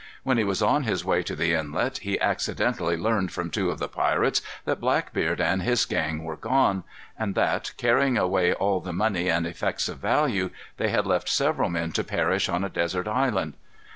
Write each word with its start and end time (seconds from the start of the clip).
When 0.23 0.39
he 0.39 0.43
was 0.43 0.63
on 0.63 0.81
his 0.81 1.05
way 1.05 1.21
to 1.21 1.35
the 1.35 1.53
inlet 1.53 1.99
he 1.99 2.19
accidentally 2.19 2.97
learned 2.97 3.31
from 3.31 3.51
two 3.51 3.69
of 3.69 3.77
the 3.77 3.87
pirates 3.87 4.41
that 4.65 4.79
Blackbeard 4.79 5.39
and 5.39 5.61
his 5.61 5.85
gang 5.85 6.23
were 6.23 6.35
gone; 6.37 6.83
and 7.19 7.35
that, 7.35 7.71
carrying 7.77 8.17
away 8.17 8.51
all 8.51 8.79
the 8.79 8.93
money 8.93 9.29
and 9.29 9.45
effects 9.45 9.87
of 9.87 9.99
value, 9.99 10.49
they 10.77 10.89
had 10.89 11.05
left 11.05 11.29
several 11.29 11.69
men 11.69 11.91
to 11.91 12.03
perish 12.03 12.49
on 12.49 12.63
a 12.63 12.69
desert 12.69 13.07
island. 13.07 13.53